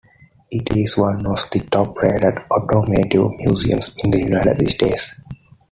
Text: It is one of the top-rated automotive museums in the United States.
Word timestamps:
It 0.49 0.75
is 0.75 0.97
one 0.97 1.27
of 1.27 1.47
the 1.51 1.59
top-rated 1.59 2.33
automotive 2.49 3.33
museums 3.37 3.95
in 4.03 4.09
the 4.09 4.17
United 4.17 4.67
States. 4.71 5.21